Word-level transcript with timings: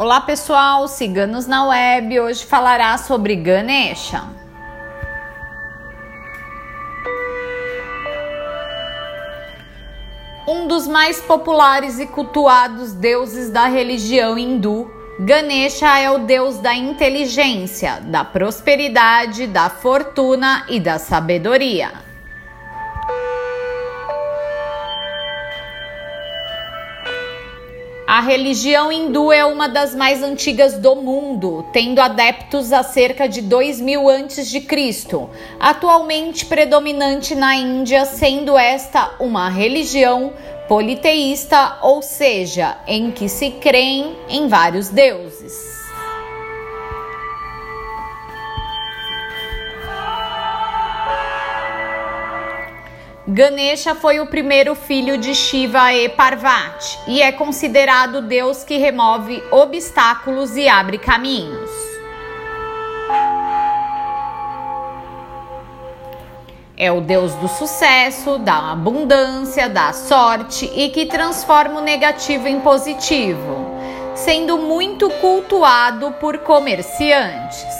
Olá 0.00 0.18
pessoal, 0.18 0.88
Ciganos 0.88 1.46
na 1.46 1.68
Web 1.68 2.20
hoje 2.20 2.46
falará 2.46 2.96
sobre 2.96 3.36
Ganesha. 3.36 4.24
Um 10.48 10.66
dos 10.66 10.88
mais 10.88 11.20
populares 11.20 11.98
e 11.98 12.06
cultuados 12.06 12.94
deuses 12.94 13.50
da 13.50 13.66
religião 13.66 14.38
hindu, 14.38 14.90
Ganesha 15.20 15.98
é 15.98 16.10
o 16.10 16.20
deus 16.20 16.56
da 16.56 16.74
inteligência, 16.74 18.00
da 18.00 18.24
prosperidade, 18.24 19.46
da 19.46 19.68
fortuna 19.68 20.64
e 20.70 20.80
da 20.80 20.98
sabedoria. 20.98 22.09
A 28.20 28.22
religião 28.22 28.92
hindu 28.92 29.32
é 29.32 29.46
uma 29.46 29.66
das 29.66 29.94
mais 29.94 30.22
antigas 30.22 30.76
do 30.76 30.94
mundo, 30.94 31.64
tendo 31.72 32.00
adeptos 32.00 32.70
há 32.70 32.82
cerca 32.82 33.26
de 33.26 33.40
2 33.40 33.80
mil 33.80 34.10
antes 34.10 34.50
de 34.50 34.60
Cristo. 34.60 35.30
Atualmente 35.58 36.44
predominante 36.44 37.34
na 37.34 37.54
Índia, 37.54 38.04
sendo 38.04 38.58
esta 38.58 39.14
uma 39.18 39.48
religião 39.48 40.34
politeísta, 40.68 41.78
ou 41.80 42.02
seja, 42.02 42.76
em 42.86 43.10
que 43.10 43.26
se 43.26 43.52
creem 43.52 44.14
em 44.28 44.48
vários 44.48 44.90
deuses. 44.90 45.79
Ganesha 53.32 53.94
foi 53.94 54.18
o 54.18 54.26
primeiro 54.26 54.74
filho 54.74 55.16
de 55.16 55.36
Shiva 55.36 55.94
e 55.94 56.08
Parvati 56.08 56.98
e 57.06 57.22
é 57.22 57.30
considerado 57.30 58.22
Deus 58.22 58.64
que 58.64 58.76
remove 58.76 59.40
obstáculos 59.52 60.56
e 60.56 60.68
abre 60.68 60.98
caminhos. 60.98 61.70
É 66.76 66.90
o 66.90 67.00
Deus 67.00 67.32
do 67.34 67.46
sucesso, 67.46 68.36
da 68.38 68.72
abundância, 68.72 69.68
da 69.68 69.92
sorte 69.92 70.68
e 70.74 70.88
que 70.88 71.06
transforma 71.06 71.78
o 71.78 71.84
negativo 71.84 72.48
em 72.48 72.58
positivo, 72.58 73.78
sendo 74.16 74.58
muito 74.58 75.08
cultuado 75.08 76.10
por 76.18 76.38
comerciantes. 76.38 77.79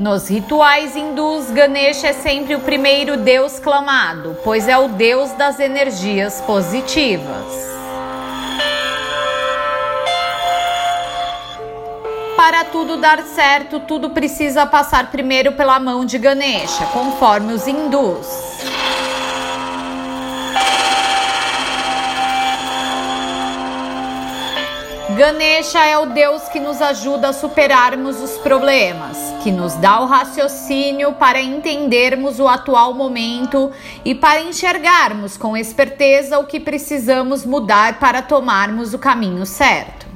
Nos 0.00 0.30
rituais 0.30 0.96
hindus, 0.96 1.50
Ganesha 1.50 2.08
é 2.08 2.12
sempre 2.14 2.54
o 2.54 2.60
primeiro 2.60 3.18
deus 3.18 3.58
clamado, 3.58 4.34
pois 4.42 4.66
é 4.66 4.78
o 4.78 4.88
deus 4.88 5.30
das 5.32 5.60
energias 5.60 6.40
positivas. 6.40 7.44
Para 12.34 12.64
tudo 12.64 12.96
dar 12.96 13.22
certo, 13.24 13.78
tudo 13.78 14.08
precisa 14.08 14.64
passar 14.64 15.10
primeiro 15.10 15.52
pela 15.52 15.78
mão 15.78 16.06
de 16.06 16.16
Ganesha, 16.16 16.86
conforme 16.94 17.52
os 17.52 17.66
hindus. 17.66 18.26
Ganesha 25.20 25.84
é 25.84 25.98
o 25.98 26.06
Deus 26.06 26.48
que 26.48 26.58
nos 26.58 26.80
ajuda 26.80 27.28
a 27.28 27.32
superarmos 27.34 28.18
os 28.22 28.38
problemas, 28.38 29.18
que 29.42 29.52
nos 29.52 29.74
dá 29.74 30.00
o 30.00 30.06
raciocínio 30.06 31.12
para 31.12 31.42
entendermos 31.42 32.40
o 32.40 32.48
atual 32.48 32.94
momento 32.94 33.70
e 34.02 34.14
para 34.14 34.40
enxergarmos 34.40 35.36
com 35.36 35.54
esperteza 35.54 36.38
o 36.38 36.46
que 36.46 36.58
precisamos 36.58 37.44
mudar 37.44 37.98
para 37.98 38.22
tomarmos 38.22 38.94
o 38.94 38.98
caminho 38.98 39.44
certo. 39.44 40.06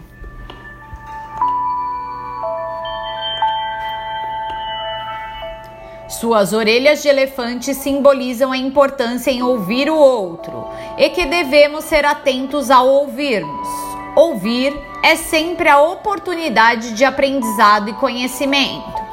Suas 6.09 6.55
orelhas 6.55 7.03
de 7.03 7.09
elefante 7.09 7.75
simbolizam 7.75 8.53
a 8.53 8.57
importância 8.57 9.31
em 9.31 9.43
ouvir 9.43 9.91
o 9.91 9.99
outro 9.99 10.67
e 10.97 11.11
que 11.11 11.27
devemos 11.27 11.85
ser 11.85 12.07
atentos 12.07 12.71
ao 12.71 12.89
ouvirmos. 12.89 13.69
Ouvir 14.17 14.94
é 15.05 15.17
sempre 15.17 15.69
a 15.69 15.83
oportunidade 15.83 16.95
de 16.95 17.05
aprendizado 17.05 17.91
e 17.91 17.93
conhecimento. 17.93 19.05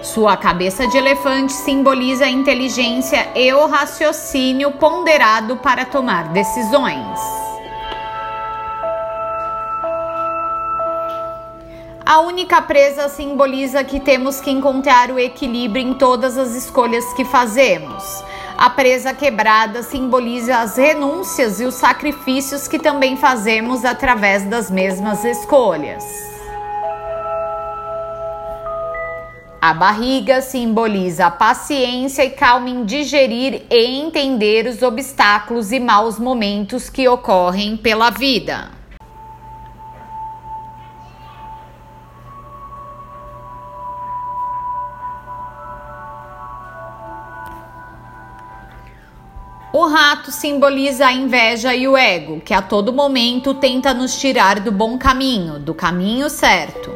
Sua 0.00 0.36
cabeça 0.36 0.86
de 0.86 0.96
elefante 0.96 1.52
simboliza 1.52 2.26
a 2.26 2.30
inteligência 2.30 3.28
e 3.34 3.52
o 3.52 3.66
raciocínio 3.66 4.70
ponderado 4.70 5.56
para 5.56 5.84
tomar 5.84 6.28
decisões. 6.28 7.45
A 12.08 12.20
única 12.20 12.62
presa 12.62 13.08
simboliza 13.08 13.82
que 13.82 13.98
temos 13.98 14.40
que 14.40 14.48
encontrar 14.48 15.10
o 15.10 15.18
equilíbrio 15.18 15.84
em 15.84 15.92
todas 15.92 16.38
as 16.38 16.54
escolhas 16.54 17.04
que 17.14 17.24
fazemos. 17.24 18.22
A 18.56 18.70
presa 18.70 19.12
quebrada 19.12 19.82
simboliza 19.82 20.58
as 20.58 20.76
renúncias 20.76 21.58
e 21.58 21.64
os 21.64 21.74
sacrifícios 21.74 22.68
que 22.68 22.78
também 22.78 23.16
fazemos 23.16 23.84
através 23.84 24.44
das 24.44 24.70
mesmas 24.70 25.24
escolhas. 25.24 26.04
A 29.60 29.74
barriga 29.74 30.40
simboliza 30.40 31.26
a 31.26 31.30
paciência 31.32 32.24
e 32.24 32.30
calma 32.30 32.70
em 32.70 32.84
digerir 32.84 33.64
e 33.68 34.00
entender 34.00 34.68
os 34.68 34.80
obstáculos 34.80 35.72
e 35.72 35.80
maus 35.80 36.20
momentos 36.20 36.88
que 36.88 37.08
ocorrem 37.08 37.76
pela 37.76 38.10
vida. 38.10 38.75
O 49.72 49.86
rato 49.86 50.30
simboliza 50.30 51.06
a 51.06 51.12
inveja 51.12 51.74
e 51.74 51.86
o 51.86 51.96
ego, 51.96 52.40
que 52.40 52.54
a 52.54 52.62
todo 52.62 52.92
momento 52.92 53.52
tenta 53.52 53.92
nos 53.92 54.18
tirar 54.18 54.60
do 54.60 54.70
bom 54.72 54.96
caminho, 54.96 55.58
do 55.58 55.74
caminho 55.74 56.30
certo. 56.30 56.90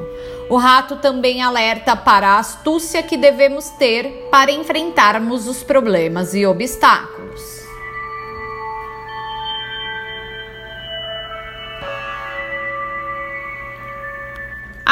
O 0.49 0.57
rato 0.57 0.97
também 0.97 1.43
alerta 1.43 1.95
para 1.95 2.31
a 2.31 2.39
astúcia 2.39 3.03
que 3.03 3.17
devemos 3.17 3.71
ter 3.71 4.29
para 4.31 4.51
enfrentarmos 4.51 5.47
os 5.47 5.63
problemas 5.63 6.35
e 6.35 6.47
obstáculos. 6.47 7.20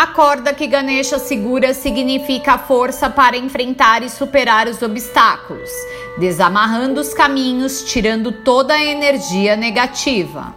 A 0.01 0.07
corda 0.07 0.55
que 0.55 0.69
Ganesha 0.69 1.19
segura 1.19 1.75
significa 1.75 2.53
a 2.53 2.59
força 2.59 3.11
para 3.11 3.37
enfrentar 3.37 4.01
e 4.05 4.09
superar 4.09 4.69
os 4.69 4.81
obstáculos, 4.81 5.69
desamarrando 6.17 7.01
os 7.01 7.13
caminhos, 7.13 7.83
tirando 7.83 8.31
toda 8.31 8.75
a 8.75 8.85
energia 8.85 9.57
negativa. 9.57 10.55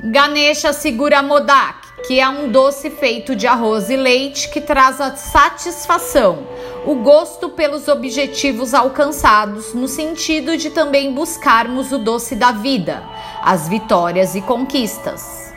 Ganesha 0.00 0.72
segura 0.72 1.20
Modak, 1.24 1.79
que 2.06 2.20
é 2.20 2.28
um 2.28 2.50
doce 2.50 2.90
feito 2.90 3.34
de 3.34 3.46
arroz 3.46 3.90
e 3.90 3.96
leite 3.96 4.48
que 4.48 4.60
traz 4.60 5.00
a 5.00 5.14
satisfação, 5.16 6.46
o 6.86 6.96
gosto 6.96 7.48
pelos 7.50 7.88
objetivos 7.88 8.74
alcançados, 8.74 9.74
no 9.74 9.86
sentido 9.88 10.56
de 10.56 10.70
também 10.70 11.12
buscarmos 11.12 11.92
o 11.92 11.98
doce 11.98 12.34
da 12.34 12.52
vida 12.52 13.02
as 13.42 13.68
vitórias 13.68 14.34
e 14.34 14.42
conquistas. 14.42 15.50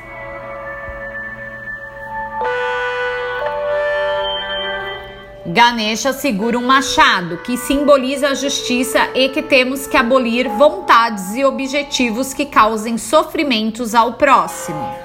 Ganesha 5.45 6.13
segura 6.13 6.57
um 6.57 6.65
machado 6.65 7.37
que 7.39 7.57
simboliza 7.57 8.29
a 8.29 8.33
justiça 8.33 9.09
e 9.13 9.29
que 9.29 9.41
temos 9.41 9.85
que 9.85 9.97
abolir 9.97 10.49
vontades 10.49 11.35
e 11.35 11.43
objetivos 11.43 12.33
que 12.33 12.45
causem 12.45 12.97
sofrimentos 12.97 13.93
ao 13.93 14.13
próximo. 14.13 15.02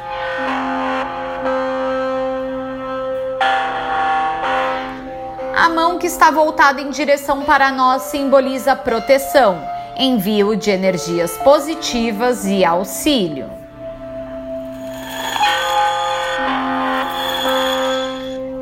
A 5.60 5.68
mão 5.68 5.98
que 5.98 6.06
está 6.06 6.30
voltada 6.30 6.80
em 6.80 6.88
direção 6.88 7.42
para 7.42 7.72
nós 7.72 8.02
simboliza 8.02 8.76
proteção 8.76 9.60
envio 9.98 10.54
de 10.54 10.70
energias 10.70 11.36
positivas 11.38 12.46
e 12.46 12.64
auxílio. 12.64 13.50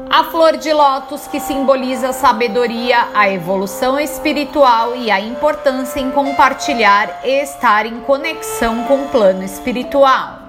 A 0.08 0.24
flor 0.30 0.56
de 0.56 0.72
lótus, 0.72 1.26
que 1.26 1.38
simboliza 1.38 2.08
a 2.08 2.12
sabedoria, 2.14 3.08
a 3.12 3.28
evolução 3.28 4.00
espiritual 4.00 4.96
e 4.96 5.10
a 5.10 5.20
importância 5.20 6.00
em 6.00 6.10
compartilhar 6.10 7.20
e 7.22 7.42
estar 7.42 7.84
em 7.84 8.00
conexão 8.00 8.84
com 8.84 9.02
o 9.02 9.08
plano 9.08 9.44
espiritual. 9.44 10.45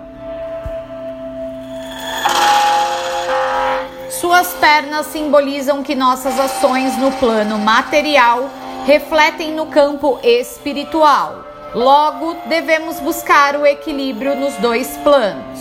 Suas 4.38 4.54
pernas 4.54 5.08
simbolizam 5.08 5.82
que 5.82 5.96
nossas 5.96 6.40
ações 6.40 6.96
no 7.00 7.12
plano 7.14 7.58
material 7.58 8.48
refletem 8.86 9.52
no 9.52 9.66
campo 9.66 10.20
espiritual. 10.22 11.44
Logo, 11.74 12.36
devemos 12.46 13.00
buscar 13.00 13.56
o 13.56 13.66
equilíbrio 13.66 14.36
nos 14.36 14.54
dois 14.58 14.96
planos. 14.98 15.60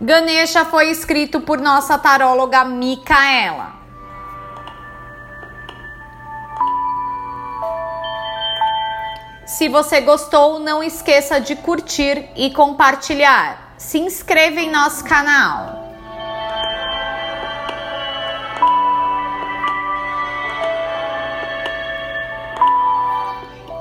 Ganesha 0.00 0.64
foi 0.64 0.90
escrito 0.90 1.40
por 1.40 1.60
nossa 1.60 1.96
taróloga 1.96 2.64
Micaela. 2.64 3.79
Se 9.50 9.68
você 9.68 10.00
gostou, 10.00 10.58
não 10.60 10.80
esqueça 10.80 11.40
de 11.40 11.56
curtir 11.56 12.28
e 12.36 12.52
compartilhar. 12.52 13.74
Se 13.76 13.98
inscreva 13.98 14.60
em 14.60 14.70
nosso 14.70 15.04
canal. 15.04 15.90